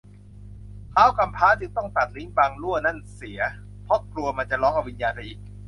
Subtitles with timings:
[0.93, 3.39] ท้าวกำพร้าจึงตัดลิ้นบ่างลั่วนั้นเสีย
[3.83, 5.39] เพราะกลัวมันจะร้องเอาวิญญาณไปอีก